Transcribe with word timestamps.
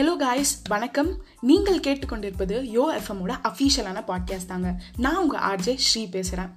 Hello 0.00 0.16
guys 0.16 0.62
வணக்கம். 0.68 1.22
நீங்கள் 1.40 1.80
கேட்டுக்கொண்டிருப்பது 1.80 2.62
யோ 2.74 2.98
எஃப்எம்மோட 2.98 3.34
அஃபீஷியலான 3.44 4.04
பாட்காஸ்ட் 4.08 4.46
தாங்க. 4.46 4.82
நான் 4.96 5.16
உங்கள் 5.16 5.40
ஆர்ஜே 5.40 5.74
ஸ்ரீ 5.74 6.06
பேசுகிறேன் 6.06 6.50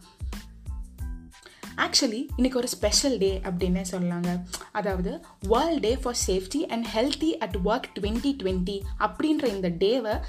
ஆக்சுவலி 1.77 2.25
இன்னைக்கு 2.35 2.59
ஒரு 2.59 2.67
ஸ்பெஷல் 2.67 3.17
டே 3.17 3.39
அப்படின்னே 3.43 3.83
சொல்லலாங்க. 3.91 4.41
அதாவது 4.71 5.25
world 5.47 5.79
day 5.79 5.97
for 5.97 6.15
safety 6.27 6.61
and 6.67 6.85
healthy 6.95 7.31
at 7.31 7.57
work 7.65 7.89
twenty 7.99 8.35
twenty 8.43 8.79
அப்படின்ற 8.99 9.45
இந்த 9.45 9.69
டேவை 9.69 10.19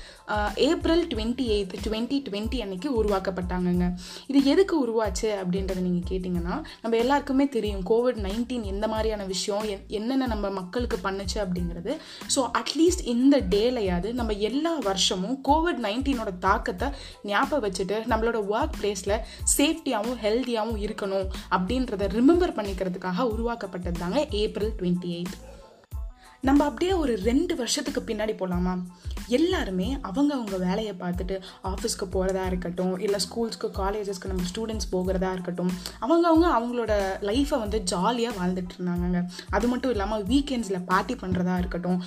April 0.55 1.07
twenty 1.07 1.45
eighth 1.57 1.75
twenty 1.89 2.23
twenty 2.29 2.61
அன்னைக்கு 2.61 3.05
உருவாக்கப்பட்டாங்கங்க. 3.05 3.95
இது 4.27 4.45
எதுக்கு 4.45 4.87
உருவாச்சு 4.87 5.23
அப்படின்றத 5.23 5.81
நீங்கள் 5.81 6.19
கேட்டிங்கன்னா 6.19 6.65
நம்ம 6.83 6.97
எல்லாருக்குமே 6.97 7.49
தெரியும் 7.49 7.83
கோவிட் 7.91 8.21
நைன்டீன் 8.21 8.63
எந்த 8.63 8.89
மாதிரியான 8.89 9.25
விஷயம் 9.25 9.65
என்- 9.65 9.87
என்னென்ன 9.87 10.27
நம்ம 10.27 10.51
மக்களுக்கு 10.51 10.99
பண்ணுச்சு 11.03 11.35
அப்படிங்கிறது. 11.35 11.97
ஸோ 12.37 12.51
அட்லீஸ்ட் 12.59 13.05
இந்த 13.05 13.41
டேலையாவது 13.41 14.13
நம்ம 14.13 14.33
எல்லா 14.33 14.79
வருஷமும் 14.79 15.41
கோவிட் 15.49 15.85
நைன்டீனோட 15.85 16.39
தாக்கத்தை 16.39 16.89
ஞாபகம் 17.23 17.71
வச்சுட்டு 17.71 17.91
நம்மளோட 17.91 18.45
ஒர்க் 18.51 18.73
பிளேஸில் 18.81 19.21
சேஃப்டியாகவும் 19.57 20.19
ஹெல்த்தியாகவும் 20.23 20.83
இருக்கணும். 20.85 21.33
அப்படின்றத 21.51 22.09
ரிமெம்பர் 22.11 22.57
பண்ணிக்கிறதுக்காக 22.57 23.27
உருவாக்கப்பட்டது 23.29 23.99
தாங்க 23.99 24.21
ஏப்ரல் 24.37 24.75
டுவெண்ட்டி 24.79 25.11
எயிட் 25.15 25.37
நம்ம 26.45 26.65
அப்படியே 26.65 26.93
ஒரு 26.93 27.17
ரெண்டு 27.23 27.57
வருஷத்துக்கு 27.57 28.01
பின்னாடி 28.01 28.37
போகலாமா 28.37 28.73
எல்லாருமே 29.29 29.99
அவங்க 30.03 30.35
அவங்க 30.35 30.57
வேலையை 30.57 30.95
பார்த்துட்டு 31.01 31.41
ஆஃபீஸ்க்கு 31.65 32.05
போகிறதா 32.11 32.47
இருக்கட்டும் 32.47 32.99
இல்லை 32.99 33.19
ஸ்கூல்ஸ்க்கு 33.21 33.69
காலேஜஸ்க்கு 33.79 34.27
நம்ம 34.27 34.43
ஸ்டூடெண்ட்ஸ் 34.43 34.91
போகிறதா 34.91 35.33
இருக்கட்டும் 35.33 35.71
அவங்கவுங்க 36.01 36.49
அவங்களோட 36.57 36.93
லைஃப்பை 37.21 37.59
வந்து 37.59 37.83
ஜாலியாக 37.83 38.39
வாழ்ந்துட்டு 38.41 38.75
இருந்தாங்க 38.79 39.21
அது 39.51 39.69
மட்டும் 39.69 39.91
இல்லாமல் 39.91 40.25
வீக்கெண்ட்ஸில் 40.25 40.85
பார்ட்டி 40.85 41.15
பண்ணுறதா 41.15 41.59
இருக்கட்டும் 41.59 42.03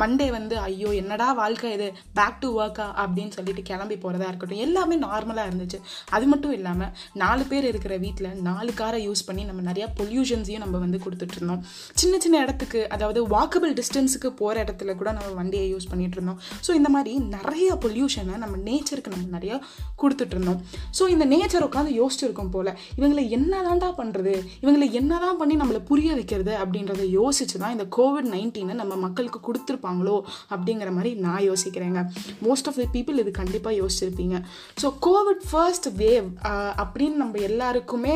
மண்டே 0.00 0.30
வந்து 0.30 0.58
ஐயோ 0.58 0.94
என்னடா 0.94 1.32
வாழ்க்கை 1.32 1.72
இது? 1.72 1.88
பேக் 2.14 2.40
டு 2.40 2.60
ஒர்க்கா 2.60 2.86
அப்படின்னு 2.96 3.28
சொல்லிட்டு 3.28 3.62
கிளம்பி 3.62 3.96
போகிறதா 3.96 4.28
இருக்கட்டும் 4.28 4.58
எல்லாமே 4.58 4.98
நார்மலாக 4.98 5.48
இருந்துச்சு. 5.50 5.80
அது 6.10 6.26
மட்டும் 6.26 6.52
இல்லாமல் 6.52 6.90
நாலு 7.12 7.44
பேர் 7.44 7.64
இருக்கிற 7.64 7.96
வீட்டில் 7.96 8.40
நாலு 8.40 8.74
காரை 8.74 9.08
யூஸ் 9.08 9.26
பண்ணி 9.26 9.44
நம்ம 9.44 9.72
நிறையா 9.72 9.86
பொல்யூஷன்ஸையும் 9.96 10.58
நம்ம 10.58 10.78
வந்து 10.78 10.98
கொடுத்துட்ருந்தோம் 10.98 11.62
சின்ன 11.94 12.18
சின்ன 12.18 12.38
இடத்துக்கு 12.38 12.88
அதாவது 12.88 13.28
வாக்கபிள் 13.28 13.67
டிஸ்டன்ஸுக்கு 13.78 14.28
போகிற 14.40 14.64
இடத்துல 14.64 14.94
கூட 15.00 15.10
நம்ம 15.18 15.30
வண்டியை 15.40 15.66
யூஸ் 15.72 15.88
பண்ணிகிட்டு 15.90 16.16
இருந்தோம். 16.18 16.38
ஸோ 16.66 16.70
இந்த 16.78 16.90
மாதிரி 16.94 17.12
நிறைய 17.36 17.68
பொல்யூஷனை 17.84 18.36
நம்ம 18.44 18.56
நேச்சருக்கு 18.68 19.14
நம்ம 19.14 19.26
நிறையா 19.36 19.58
கொடுத்துட்டு 20.02 20.34
இருந்தோம். 20.36 20.60
ஸோ 20.98 21.08
இந்த 21.14 21.26
நேச்சர் 21.34 21.66
உட்காந்து 21.68 21.92
யோசிச்சிருக்கோம் 22.00 22.52
போல் 22.56 22.72
இவங்களை 22.98 23.24
என்னதான்டா 23.38 23.90
பண்ணுறது 24.00 24.34
இவங்களை 24.62 24.88
என்னதான் 25.00 25.38
பண்ணி 25.42 25.56
நம்மளை 25.62 25.82
புரிய 25.92 26.10
வைக்கிறது 26.20 26.54
அப்படின்றத 26.62 27.06
யோசிச்சு 27.18 27.56
தான் 27.62 27.76
இந்த 27.76 27.86
கோவிட் 27.98 28.30
நைன்டீனை 28.36 28.76
நம்ம 28.82 28.96
மக்களுக்கு 29.06 29.40
கொடுத்துருப்பாங்களோ 29.48 30.16
அப்படிங்கிற 30.54 30.90
மாதிரி 30.98 31.12
நான் 31.26 31.46
யோசிக்கிறேங்க. 31.50 32.02
மோஸ்ட் 32.48 32.68
ஆஃப் 32.70 32.80
த 32.82 32.86
பீப்புள் 32.96 33.22
இது 33.24 33.32
கண்டிப்பாக 33.40 33.78
யோசிச்சிருப்பீங்க. 33.80 34.36
ஸோ 34.82 34.88
கோவிட் 35.06 35.46
ஃபர்ஸ்ட் 35.50 35.88
வேவ் 36.02 36.28
அப்படின்னு 36.82 37.16
நம்ம 37.24 37.38
எல்லாருக்குமே 37.50 38.14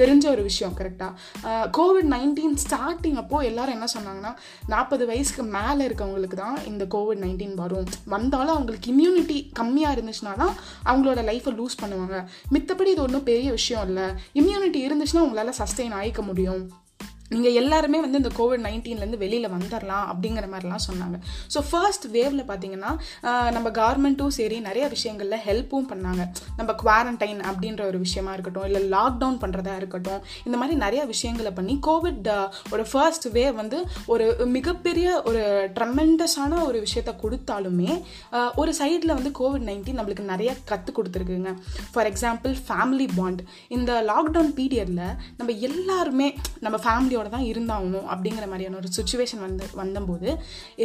தெரிஞ்ச 0.00 0.24
ஒரு 0.34 0.42
விஷயம் 0.48 0.72
கரெக்டாக 0.78 1.58
கோவிட் 1.76 2.08
நைன்டீன் 2.14 2.56
ஸ்டார்டிங் 2.62 3.18
அப்போது 3.20 3.48
எல்லாரும் 3.50 3.76
என்ன 3.76 3.86
சொன்னாங்கன்னா 3.92 4.32
நாற்பது 4.72 4.93
வயசுக்கு 5.02 5.42
மேலே 5.42 5.86
இருக்கவங்களுக்கு 5.88 6.36
தான் 6.44 6.64
இந்த 6.66 6.84
கோவிட் 6.94 7.22
நைன்டீன் 7.24 7.54
வரும். 7.54 7.86
வந்தாலும் 8.04 8.54
அவங்களுக்கு 8.54 8.88
இம்யூனிட்டி 8.94 9.50
கம்மியாக 9.60 9.96
இருந்துச்சுன்னா 9.96 10.36
தான் 10.36 10.54
அவங்களோட 10.84 11.22
லைஃப்பை 11.30 11.54
லூஸ் 11.60 11.80
பண்ணுவாங்க. 11.82 12.28
மித்தபடி 12.52 12.86
இது 12.86 13.02
ஒன்றும் 13.02 13.22
பெரிய 13.22 13.50
விஷயம் 13.50 13.86
இல்லை. 13.86 14.06
இம்யூனிட்டி 14.34 14.82
இருந்துச்சுன்னா 14.86 15.26
உங்களால் 15.26 15.58
சஸ்டெயின் 15.58 15.98
ஆகிக்க 16.00 16.22
முடியும். 16.22 16.82
நீங்கள் 17.32 17.56
எல்லாருமே 17.60 17.98
வந்து 18.04 18.18
இந்த 18.22 18.30
கோவிட் 18.38 18.62
நைன்டீன்லேருந்து 18.66 19.20
வெளியில் 19.22 19.46
வந்துடலாம் 19.54 20.06
அப்படிங்கிற 20.12 20.46
மாதிரிலாம் 20.52 20.82
சொன்னாங்க. 20.86 21.16
ஸோ 21.52 21.58
ஃபர்ஸ்ட் 21.68 22.06
வேவ்ல 22.16 22.42
பார்த்தீங்கன்னா 22.50 22.90
நம்ம 23.56 23.68
கவர்மெண்ட்டும் 23.78 24.34
சரி 24.38 24.56
நிறைய 24.66 24.84
விஷயங்களில் 24.94 25.42
ஹெல்ப்பும் 25.46 25.86
பண்ணாங்க. 25.92 26.22
நம்ம 26.58 26.70
குவாரண்டைன் 26.82 27.40
அப்படின்ற 27.50 27.82
ஒரு 27.90 27.98
விஷயமா 28.04 28.32
இருக்கட்டும் 28.36 28.66
இல்லை 28.68 28.82
லாக்டவுன் 28.96 29.38
பண்ணுறதா 29.44 29.76
இருக்கட்டும் 29.80 30.20
இந்த 30.46 30.58
மாதிரி 30.60 30.76
நிறைய 30.84 31.04
விஷயங்களை 31.12 31.52
பண்ணி 31.58 31.76
கோவிட் 31.88 32.28
ஒரு 32.74 32.84
ஃபர்ஸ்ட் 32.90 33.26
வேவ் 33.38 33.56
வந்து 33.62 33.80
ஒரு 34.14 34.26
மிகப்பெரிய 34.56 35.08
ஒரு 35.30 35.42
ட்ரமெண்டஸான 35.78 36.60
ஒரு 36.68 36.80
விஷயத்த 36.86 37.14
கொடுத்தாலுமே 37.24 37.90
ஒரு 38.62 38.74
சைடில் 38.80 39.16
வந்து 39.18 39.32
கோவிட் 39.40 39.66
நைன்டீன் 39.70 39.98
நம்மளுக்கு 40.00 40.30
நிறைய 40.32 40.52
கற்றுக் 40.72 40.98
கொடுத்துருக்குங்க. 40.98 41.52
ஃபார் 41.94 42.10
எக்ஸாம்பிள் 42.12 42.54
ஃபேமிலி 42.68 43.08
பாண்ட் 43.18 43.42
இந்த 43.78 43.92
லாக்டவுன் 44.12 44.54
பீரியடில் 44.60 45.04
நம்ம 45.40 45.50
எல்லாருமே 45.70 46.30
நம்ம 46.66 46.76
ஃபேமிலி 46.86 47.13
ஃபேமிலியோட 47.14 47.30
தான் 47.34 47.48
இருந்தாகணும் 47.50 48.06
அப்படிங்கிற 48.12 48.46
மாதிரியான 48.50 48.78
ஒரு 48.80 48.88
சுச்சுவேஷன் 48.96 49.42
வந்து 49.46 49.64
வந்தபோது 49.80 50.28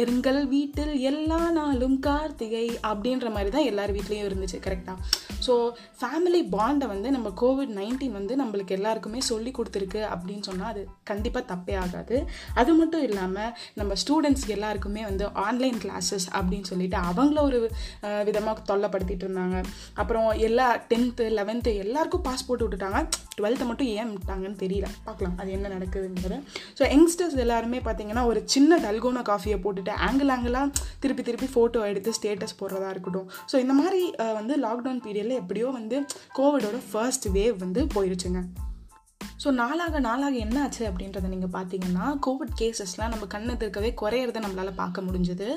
எங்கள் 0.02 0.40
வீட்டில் 0.52 0.92
எல்லா 1.10 1.40
நாளும் 1.58 1.96
கார்த்திகை 2.06 2.66
அப்படின்ற 2.90 3.28
மாதிரி 3.36 3.50
தான் 3.56 3.68
எல்லார் 3.70 3.94
வீட்லேயும் 3.96 4.28
இருந்துச்சு 4.28 4.58
கரெக்டாக 4.66 4.98
ஸோ 5.46 5.54
ஃபேமிலி 6.00 6.40
பாண்டை 6.54 6.86
வந்து 6.92 7.08
நம்ம 7.16 7.28
கோவிட் 7.42 7.72
நைன்டீன் 7.80 8.16
வந்து 8.18 8.34
நம்மளுக்கு 8.42 8.76
எல்லாருக்குமே 8.78 9.20
சொல்லி 9.30 9.50
கொடுத்துருக்கு 9.58 10.00
அப்படின்னு 10.14 10.44
சொன்னால் 10.48 10.70
அது 10.72 10.82
கண்டிப்பாக 11.10 11.44
தப்பே 11.52 11.74
ஆகாது. 11.84 12.16
அது 12.60 12.70
மட்டும் 12.80 13.04
இல்லாமல் 13.08 13.52
நம்ம 13.80 13.92
ஸ்டூடெண்ட்ஸ் 14.02 14.46
எல்லாருக்குமே 14.56 15.02
வந்து 15.10 15.24
ஆன்லைன் 15.46 15.78
கிளாஸஸ் 15.84 16.26
அப்படின்னு 16.38 16.68
சொல்லிட்டு 16.72 16.98
அவங்கள 17.10 17.40
ஒரு 17.48 17.60
விதமாக 18.28 18.64
தொல்லைப்படுத்திட்டு 18.70 19.26
இருந்தாங்க. 19.26 19.58
அப்புறம் 20.02 20.28
எல்லா 20.48 20.68
டென்த்து 20.92 21.26
லெவன்த்து 21.38 21.72
எல்லாருக்கும் 21.84 22.26
பாஸ் 22.28 22.46
போட்டு 22.48 22.66
விட்டுட்டாங்க. 22.66 23.00
டுவெல்த்தை 23.38 23.66
மட்டும் 23.70 23.90
ஏன் 23.98 24.12
விட்டாங்கன்னு 24.14 24.60
தெரியல. 24.64 24.88
பார்க்கலாம் 25.08 25.36
அது 25.40 25.50
என்ன 25.58 25.66
நடக்குதுங்க 25.76 26.19
நடக்குதுங்கிறது 26.20 26.38
ஸோ 26.78 26.82
யங்ஸ்டர்ஸ் 26.94 27.36
எல்லாருமே 27.44 27.80
பார்த்தீங்கன்னா 27.88 28.24
ஒரு 28.30 28.40
சின்ன 28.54 28.78
டல்கோனா 28.86 29.22
காஃபியை 29.30 29.58
போட்டுட்டு 29.64 29.92
ஆங்கிள் 30.08 30.32
ஆங்கிளாக 30.36 30.72
திருப்பி 31.02 31.22
திருப்பி 31.28 31.48
ஃபோட்டோ 31.54 31.82
எடுத்து 31.90 32.10
ஸ்டேட்டஸ் 32.18 32.58
போடுறதா 32.60 32.88
இருக்கட்டும். 32.94 33.28
ஸோ 33.52 33.58
இந்த 33.64 33.74
மாதிரி 33.82 34.02
வந்து 34.40 34.56
லாக்டவுன் 34.66 35.04
பீரியடில் 35.06 35.40
எப்படியோ 35.42 35.68
வந்து 35.80 35.98
கோவிடோட 36.38 36.80
ஃபர்ஸ்ட் 36.90 37.28
வேவ் 37.38 37.56
வந்து 37.66 37.82
போயிருச்சுங்க. 37.96 38.42
ஸோ 39.42 39.48
நாளாக 39.58 40.00
நாளாக 40.06 40.34
என்ன 40.44 40.56
ஆச்சு 40.62 40.82
அப்படின்றத 40.88 41.28
நீங்கள் 41.34 41.52
பார்த்தீங்கன்னா 41.54 42.06
கோவிட் 42.26 42.52
கேசஸ்லாம் 42.60 43.12
நம்ம 43.12 43.26
கண்ணு 43.34 43.52
திருக்கவே 43.60 43.90
குறையிறத 44.00 44.40
நம்மளால் 44.44 44.78
பார்க்க 44.80 45.04
முடிஞ்சுது. 45.06 45.48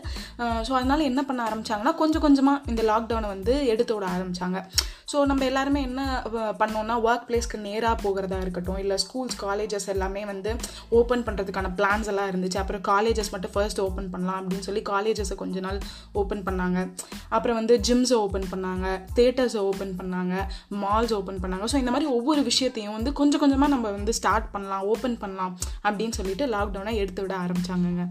ஸோ 0.67 0.71
அதனால் 0.79 1.07
என்ன 1.09 1.21
பண்ண 1.29 1.41
ஆரம்பிச்சாங்கன்னா 1.47 1.93
கொஞ்சம் 2.01 2.23
கொஞ்சமாக 2.25 2.63
இந்த 2.71 2.81
லாக்டவுனை 2.91 3.29
வந்து 3.35 3.55
எடுத்து 3.73 3.93
விட 3.95 4.05
ஆரம்பிச்சாங்க. 4.15 4.59
ஸோ 5.13 5.19
நம்ம 5.31 5.45
எல்லாருமே 5.49 5.81
என்ன 5.87 6.01
பண்ணோம்னா 6.61 6.95
ஒர்க் 7.07 7.25
பிளேஸ்க்கு 7.29 7.57
நேராக 7.65 7.95
போகிறதா 8.03 8.37
இருக்கட்டும் 8.43 8.79
இல்லை 8.83 8.95
ஸ்கூல்ஸ் 9.03 9.37
காலேஜஸ் 9.43 9.87
எல்லாமே 9.93 10.21
வந்து 10.31 10.51
ஓப்பன் 10.99 11.25
பண்ணுறதுக்கான 11.27 11.71
பிளான்ஸ் 11.79 12.09
எல்லாம் 12.11 12.29
இருந்துச்சு. 12.31 12.59
அப்புறம் 12.61 12.83
காலேஜஸ் 12.91 13.31
மட்டும் 13.33 13.53
ஃபர்ஸ்ட் 13.55 13.81
ஓப்பன் 13.85 14.09
பண்ணலாம் 14.13 14.39
அப்படின்னு 14.41 14.67
சொல்லி 14.69 14.83
காலேஜஸை 14.91 15.37
கொஞ்ச 15.43 15.59
நாள் 15.67 15.79
ஓப்பன் 16.21 16.43
பண்ணாங்க. 16.47 16.79
அப்புறம் 17.35 17.59
வந்து 17.61 17.77
ஜிம்ஸை 17.89 18.17
ஓப்பன் 18.25 18.49
பண்ணாங்க 18.53 18.87
தேட்டர்ஸை 19.19 19.63
ஓப்பன் 19.69 19.95
பண்ணாங்க 20.01 20.35
மால்ஸ் 20.83 21.15
ஓப்பன் 21.19 21.41
பண்ணாங்க. 21.45 21.67
ஸோ 21.73 21.79
இந்த 21.83 21.93
மாதிரி 21.95 22.09
ஒவ்வொரு 22.17 22.43
விஷயத்தையும் 22.51 22.97
வந்து 22.97 23.13
கொஞ்சம் 23.21 23.43
கொஞ்சமாக 23.45 23.73
நம்ம 23.75 23.91
வந்து 23.97 24.13
ஸ்டார்ட் 24.21 24.51
பண்ணலாம் 24.55 24.85
ஓப்பன் 24.93 25.21
பண்ணலாம் 25.23 25.55
அப்படின்னு 25.87 26.17
சொல்லிட்டு 26.19 26.47
லாக்டவுனை 26.55 26.93
எடுத்து 27.03 27.23
விட 27.25 27.35
ஆரம்பிச்சாங்கங்க. 27.45 28.05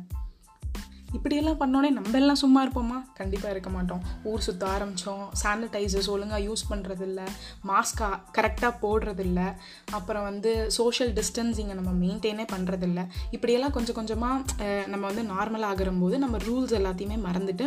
இப்படியெல்லாம் 1.16 1.58
பண்ணோடனே 1.62 1.90
நம்ம 1.98 2.18
எல்லாம் 2.20 2.40
சும்மா 2.42 2.60
இருப்போமா? 2.66 2.98
கண்டிப்பாக 3.20 3.54
இருக்க 3.54 3.70
மாட்டோம். 3.70 4.02
ஊர் 4.30 4.44
சுற்ற 4.46 4.66
ஆரம்பித்தோம் 4.76 5.24
சானிடைசர்ஸ் 5.42 6.10
ஒழுங்காக 6.14 6.42
யூஸ் 6.48 6.64
பண்ணுறதில்ல 6.70 7.20
மாஸ்கா 7.70 8.08
கரெக்டாக 8.38 8.72
போடுறதில்ல. 8.84 9.40
அப்புறம் 9.98 10.22
வந்து 10.22 10.52
சோஷியல் 10.78 11.12
டிஸ்டன்சிங்கை 11.18 11.76
நம்ம 11.80 11.92
மெயின்டைனே 12.04 12.46
பண்ணுறதில்ல 12.54 13.00
இப்படியெல்லாம் 13.30 13.74
கொஞ்சம் 13.78 13.98
கொஞ்சமாக 14.00 14.86
நம்ம 14.92 15.04
வந்து 15.10 15.24
நார்மல் 15.34 15.66
ஆகும்போது 15.70 16.18
நம்ம 16.24 16.36
ரூல்ஸ் 16.48 16.74
எல்லாத்தையுமே 16.80 17.18
மறந்துட்டு 17.28 17.66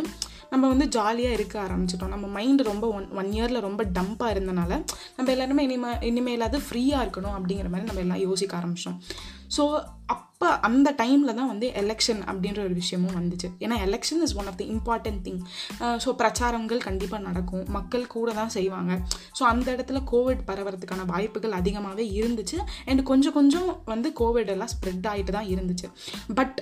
நம்ம 0.50 0.64
வந்து 0.72 0.86
ஜாலியாக 0.96 1.36
இருக்க 1.38 1.54
ஆரம்பிச்சிட்டோம். 1.66 2.12
நம்ம 2.14 2.26
மைண்டு 2.36 2.62
ரொம்ப 2.72 2.86
ஒன் 2.98 3.08
ஒன் 3.20 3.30
இயரில் 3.36 3.64
ரொம்ப 3.68 3.84
டம்ப்பாக 3.98 4.34
இருந்தனால 4.34 4.72
நம்ம 5.16 5.30
எல்லாருமே 5.34 5.64
இனிமே 5.68 5.92
இனிமேலாவது 6.10 6.60
ஃப்ரீயாக 6.66 7.04
இருக்கணும் 7.04 7.36
அப்படிங்கிற 7.38 7.70
மாதிரி 7.72 7.88
நம்ம 7.90 8.04
எல்லாம் 8.04 8.24
யோசிக்க 8.26 8.60
ஆரம்பிச்சிட்டோம் 8.60 9.00
ஸோ 9.56 9.64
அப் 10.12 10.25
அப்போ 10.40 10.48
அந்த 10.68 10.88
டைமில் 10.98 11.36
தான் 11.38 11.48
வந்து 11.50 11.66
எலெக்ஷன் 11.80 12.18
அப்படின்ற 12.30 12.60
ஒரு 12.64 12.74
விஷயமும் 12.80 13.14
வந்துச்சு. 13.18 13.48
ஏன்னா 13.64 13.76
election 13.84 14.22
is 14.24 14.34
one 14.40 14.48
of 14.50 14.58
the 14.60 14.66
important 14.74 15.20
thing 15.26 15.38
so 16.04 16.10
பிரச்சாரங்கள் 16.20 16.80
கண்டிப்பாக 16.88 17.20
நடக்கும். 17.28 17.62
மக்கள் 17.76 18.04
கூட 18.14 18.32
தான் 18.40 18.52
செய்வாங்க. 18.56 18.92
ஸோ 19.38 19.42
அந்த 19.52 19.66
இடத்துல 19.76 20.00
கோவிட் 20.12 20.42
பரவறதுக்கான 20.50 21.06
வாய்ப்புகள் 21.12 21.56
அதிகமாகவே 21.60 22.04
இருந்துச்சு. 22.18 22.58
அண்ட் 22.88 23.02
கொஞ்சம் 23.10 23.36
கொஞ்சம் 23.38 23.70
வந்து 23.92 24.10
கோவிட் 24.20 24.52
எல்லாம் 24.56 24.72
ஸ்ப்ரெட் 24.74 25.08
ஆகிட்டு 25.12 25.34
தான் 25.38 25.48
இருந்துச்சு. 25.54 25.88
பட் 26.40 26.60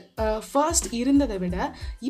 ஃபர்ஸ்ட் 0.51 0.89
இருந்ததை 1.01 1.39
விட 1.45 1.57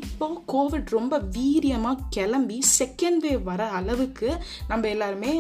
இப்போ 0.01 0.29
கோவிட் 0.55 0.95
ரொம்ப 0.99 1.23
வீரியமாக 1.39 2.07
கிளம்பி 2.19 2.61
செகண்ட் 2.81 3.21
வேவ் 3.27 3.43
வர 3.51 3.63
அளவுக்கு 3.81 4.31
நம்ம 4.73 4.85
எல்லாருமே 4.95 5.33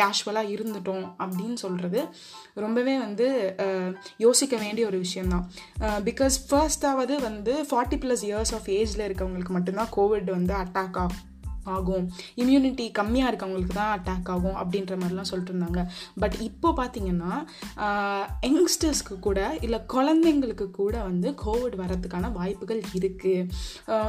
கேஷுவலாக 0.00 0.52
இருந்துட்டோம் 0.56 1.06
அப்படின்னு 1.24 1.58
சொல்கிறது 1.66 2.02
ரொம்பவே 2.64 2.96
வந்து 3.04 3.28
யோசிக்க 4.26 4.54
வேண்டிய 4.64 4.84
ஒரு 4.90 4.98
விஷயம்தான். 5.06 5.46
பிகாஸ் 5.80 6.36
ஃபர்ஸ்டாவது 6.50 7.14
வந்து 7.20 7.66
ஃபார்ட்டி 7.70 7.98
ப்ளஸ் 8.02 8.24
இயர்ஸ் 8.28 8.52
ஆஃப் 8.58 8.68
ஏஜில் 8.78 9.04
இருக்கவங்களுக்கு 9.06 9.54
மட்டும்தான் 9.56 9.92
கோவிட் 9.96 10.30
வந்து 10.30 10.54
அட்டாக் 10.54 10.96
ஆகும். 10.96 11.22
ஆகும். 11.74 12.04
இம்யூனிட்டி 12.42 12.86
கம்மியாக 12.98 13.30
இருக்கவங்களுக்கு 13.30 13.76
தான் 13.80 13.92
அட்டாக் 13.96 14.30
ஆகும் 14.34 14.58
அப்படின்ற 14.62 14.94
மாதிரிலாம் 15.02 15.30
சொல்லிட்டு 15.30 15.52
இருந்தாங்க. 15.54 15.82
பட் 16.22 16.36
இப்போ 16.48 16.70
பார்த்தீங்கன்னா 16.80 17.32
யங்ஸ்டர்ஸ்க்கு 18.48 19.16
கூட 19.28 19.40
இல்லை 19.66 19.80
குழந்தைங்களுக்கு 19.94 20.68
கூட 20.80 20.96
வந்து 21.10 21.28
கோவிட் 21.44 21.78
வரதுக்கான 21.82 22.32
வாய்ப்புகள் 22.38 22.82
இருக்குது 22.98 23.48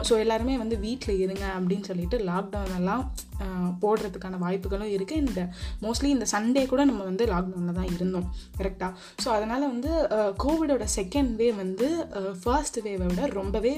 ஸோ 0.09 0.13
எல்லாருமே 0.25 0.57
வந்து 0.63 0.75
வீட்டில் 0.87 1.21
இருங்க 1.25 1.45
அப்படின்னு 1.57 1.89
சொல்லிட்டு 1.91 2.19
லாக்டவுன் 2.29 2.77
எல்லாம் 2.81 3.05
போடுறதுக்கான 3.83 4.37
வாய்ப்புகளும் 4.43 4.93
இருக்குது 4.97 5.21
இந்த 5.23 5.41
மோஸ்ட்லி 5.83 6.09
இந்த 6.13 6.25
சண்டே 6.31 6.63
கூட 6.71 6.81
நம்ம 6.89 7.01
வந்து 7.09 7.23
லாக்டவுனில் 7.31 7.77
தான் 7.79 7.91
இருந்தோம். 7.95 8.27
கரெக்டாக 8.59 8.91
ஸோ 9.23 9.27
அதனால் 9.35 9.65
வந்து 9.73 9.91
கோவிடோட 10.43 10.85
செகண்ட் 10.97 11.31
வேவ் 11.41 11.61
வந்து 11.63 11.87
ஃபர்ஸ்ட் 12.41 12.79
வேவை 12.85 13.05
விட 13.11 13.25
ரொம்பவே 13.39 13.73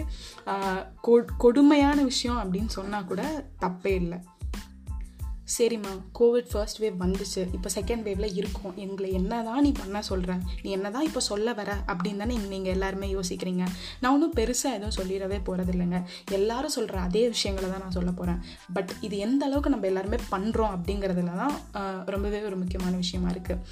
கொடுமையான 1.44 1.98
விஷயம் 2.12 2.40
அப்படின்னு 2.44 2.72
சொன்னால் 2.78 3.10
கூட 3.12 3.22
இல்லை. 3.84 4.18
சரிம்மா 5.56 5.92
கோவிட் 6.20 6.50
ஃபர்ஸ்ட் 6.52 6.80
வேவ் 6.84 6.98
வந்துச்சு. 7.04 7.42
இப்போ 7.58 7.70
செகண்ட் 7.78 8.04
வேவில் 8.08 8.36
இருக்கும். 8.40 8.74
எங்களை 8.86 9.10
என்ன 9.20 9.42
தான் 9.48 9.64
நீ 9.66 9.72
பண்ண 9.82 10.02
சொல்கிற 10.10 10.32
நீ 10.64 10.70
என்ன 10.78 10.88
தான் 10.96 11.08
இப்போ 11.10 11.22
சொல்ல 11.30 11.54
வர? 11.60 11.70
அப்படின்னு 11.92 12.22
தானே 12.24 12.36
நீங்கள் 12.54 12.74
எல்லாருமே 12.76 13.08
யோசிக்கிறீங்க. 13.18 13.64
நான் 14.02 14.14
ஒன்றும் 14.16 14.36
பெருசாக 14.40 14.78
எதுவும் 14.78 14.98
சொல்லிடவே 15.00 15.40
போகிறது 15.48 15.74
இல்லைங்க 15.76 16.00
எல்லாரும் 16.40 16.76
சொல்கிற 16.78 16.98
அதே 17.08 17.24
விஷயங்களை 17.36 17.70
தான் 17.70 17.84
நான் 17.86 17.98
சொல்ல 18.00 18.12
போகிறேன் 18.20 18.42
பட் 18.78 18.92
இது 19.08 19.16
எந்த 19.28 19.42
அளவுக்கு 19.50 19.74
நம்ம 19.76 19.88
எல்லாருமே 19.92 20.20
பண்ணுறோம் 20.34 20.74
அப்படிங்கிறதுல 20.76 21.36
தான் 21.44 21.56
ரொம்பவே 22.16 22.42
ஒரு 22.50 22.60
முக்கியமான 22.62 22.94
விஷயமா 23.04 23.30
இருக்குது 23.36 23.64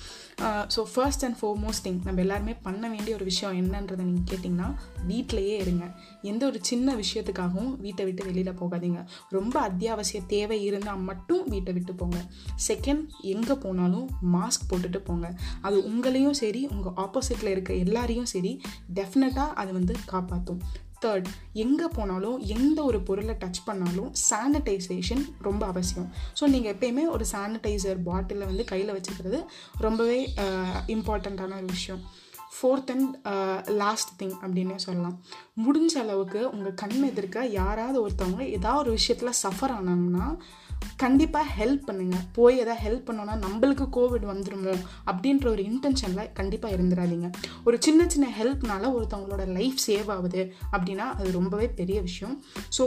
so 0.73 0.81
first 0.93 1.23
and 1.25 1.37
foremost 1.39 1.83
thing 1.85 2.01
நம்ம 2.07 2.21
எல்லாருமே 2.23 2.53
பண்ண 2.65 2.83
வேண்டிய 2.93 3.13
ஒரு 3.19 3.25
விஷயம் 3.29 3.55
என்னன்றதை 3.61 4.03
நீங்கள் 4.09 4.27
கேட்டிங்கன்னா 4.31 4.67
வீட்டிலையே 5.11 5.55
இருங்க. 5.63 5.85
எந்த 6.31 6.43
ஒரு 6.49 6.59
சின்ன 6.69 6.95
விஷயத்துக்காகவும் 7.01 7.71
வீட்டை 7.85 8.03
விட்டு 8.07 8.27
வெளியில் 8.27 8.59
போகாதீங்க. 8.61 8.99
ரொம்ப 9.37 9.55
அத்தியாவசிய 9.69 10.19
தேவை 10.33 10.59
இருந்தால் 10.67 11.05
மட்டும் 11.09 11.43
வீட்டை 11.53 11.66
விட்டு 11.75 11.93
போங்க. 12.01 12.17
செகண்ட் 12.67 13.05
எங்கே 13.33 13.55
போனாலும் 13.65 14.07
மாஸ்க் 14.35 14.67
போட்டுட்டு 14.71 15.01
போங்க. 15.09 15.27
அது 15.67 15.77
உங்களையும் 15.91 16.37
சரி 16.41 16.63
உங்கள் 16.75 16.97
ஆப்போசிட்டில் 17.05 17.53
இருக்க 17.53 17.73
எல்லாரையும் 17.85 18.29
சரி 18.33 18.53
டெஃபினட்டாக 18.99 19.57
அது 19.63 19.73
வந்து 19.79 19.95
காப்பாற்றும் 20.13 20.61
தேர்ட் 21.03 21.27
எங்கே 21.63 21.87
போனாலும் 21.95 22.37
எந்த 22.55 22.79
ஒரு 22.89 22.99
பொருளை 23.07 23.33
டச் 23.41 23.59
பண்ணாலும் 23.65 24.11
சானிடைசேஷன் 24.29 25.23
ரொம்ப 25.47 25.63
அவசியம். 25.71 26.07
ஸோ 26.39 26.43
நீங்கள் 26.53 26.73
எப்பயுமே 26.73 27.03
ஒரு 27.15 27.25
சானிடைசர் 27.33 27.99
பாட்டிலை 28.07 28.45
வந்து 28.51 28.63
கையில் 28.71 28.95
வச்சுக்கிறது 28.95 29.41
ரொம்பவே 29.85 30.19
இம்பார்ட்டண்ட்டான 30.95 31.57
ஒரு 31.61 31.69
விஷயம். 31.75 32.01
ஃபோர்த் 32.55 32.91
அண்ட் 32.91 33.15
லாஸ்ட் 33.67 34.23
திங் 34.23 34.35
அப்படின்னே 34.41 34.75
சொல்லலாம். 34.75 35.17
முடிஞ்ச 35.65 35.95
அளவுக்கு 36.03 36.49
உங்கள் 36.49 36.73
கண் 36.73 37.03
எதிர்க்க 37.03 37.45
யாராவது 37.45 37.97
ஒருத்தவங்க 38.07 38.49
ஏதாவது 38.49 38.79
ஒரு 38.79 38.91
விஷயத்தில் 38.91 39.39
சஃபர் 39.43 39.75
ஆனாங்கன்னா 39.79 40.37
கண்டிப்பாக 40.97 41.47
ஹெல்ப் 41.59 41.83
பண்ணுங்கள் 41.87 42.25
போய் 42.33 42.57
எதாவது 42.57 42.83
ஹெல்ப் 42.85 43.07
பண்ணோன்னா 43.09 43.35
நம்மளுக்கு 43.45 43.85
கோவிட் 43.91 44.27
வந்துருமோ 44.33 44.73
அப்படின்ற 45.05 45.47
ஒரு 45.47 45.63
இன்டென்ஷனில் 45.63 46.31
கண்டிப்பாக 46.33 46.75
இருந்துடாதீங்க 46.75 47.31
ஒரு 47.65 47.77
சின்ன 47.79 48.09
சின்ன 48.09 48.27
ஹெல்ப்னால 48.39 48.91
ஒருத்தவங்களோட 48.97 49.47
லைஃப் 49.47 49.77
சேவ் 49.87 50.07
ஆகுது 50.07 50.53
அப்படின்னா 50.71 51.07
அது 51.19 51.31
ரொம்பவே 51.31 51.67
பெரிய 51.67 52.01
விஷயம். 52.01 52.43
ஸோ 52.77 52.85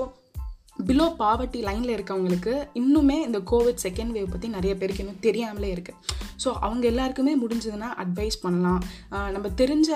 பிலோ 0.87 1.07
பாவர்ட்டி 1.19 1.61
லைனில் 1.61 1.97
இருக்கவங்களுக்கு 1.97 2.69
இன்னுமே 2.75 3.17
இந்த 3.27 3.39
கோவிட் 3.39 3.83
செகண்ட் 3.83 4.13
வேவ் 4.17 4.31
பற்றி 4.31 4.49
நிறைய 4.49 4.77
பேருக்கு 4.77 5.03
இன்னும் 5.05 5.21
தெரியாமலே 5.21 5.75
இருக்குது 5.75 5.97
ஸோ 6.45 6.49
அவங்க 6.67 6.85
எல்லாருக்குமே 6.91 7.33
முடிஞ்சதுன்னா 7.43 7.89
அட்வைஸ் 8.03 8.37
பண்ணலாம். 8.45 8.81
நம்ம 9.35 9.47
தெரிஞ்ச 9.63 9.89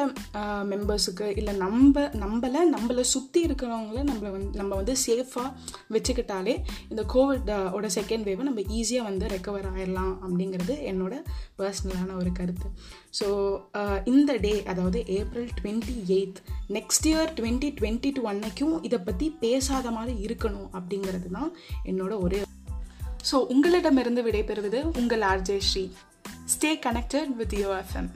மெம்பர்ஸுக்கு 0.72 1.26
இல்லை 1.40 1.54
நம்ம 1.56 2.02
நம்மளை 2.22 2.62
நம்மளை 2.74 3.04
சுற்றி 3.14 3.40
இருக்கிறவங்கள 3.46 4.00
நம்மளை 4.10 4.30
வந்து 4.36 4.58
நம்ம 4.60 4.72
வந்து 4.80 4.94
சேஃபாக 5.06 5.48
வச்சுக்கிட்டாலே 5.94 6.54
இந்த 6.88 7.04
கோவிட் 7.14 7.50
ஓட 7.78 7.86
செகண்ட் 7.98 8.26
வேவை 8.28 8.44
நம்ம 8.50 8.64
ஈஸியாக 8.78 9.08
வந்து 9.10 9.26
ரெக்கவர் 9.34 9.68
ஆயிடலாம் 9.72 10.14
அப்படிங்கிறது 10.24 10.76
என்னோட 10.90 11.14
பர்சனலான 11.58 12.16
ஒரு 12.20 12.32
கருத்து. 12.38 12.68
ஸோ 13.18 13.26
இந்த 14.12 14.30
டே 14.36 14.52
அதாவது 14.72 15.00
April 15.18 15.50
twenty 15.60 15.96
eighth 16.16 16.40
next 16.76 17.06
year 17.10 17.30
twenty 17.38 17.70
twenty 17.80 18.10
two 18.16 18.22
அன்னைக்கும் 18.32 18.76
இதை 18.82 18.98
பற்றி 18.98 19.28
பேசாத 19.44 19.90
மாதிரி 19.90 20.14
இருக்கணும் 20.26 20.68
அப்படிங்கிறது 20.78 21.30
தான் 21.36 21.50
என்னோட 21.84 22.12
ஒரே 22.26 22.40
ஸோ 23.30 23.36
உங்களிடமிருந்து 23.52 24.22
விடைபெறுவது 24.22 24.80
உங்கள் 25.00 25.22
RJ 25.32 25.58
Sri. 25.68 25.84
Stay 26.46 26.76
connected 26.76 27.36
with 27.36 27.50
EOFM. 27.50 28.08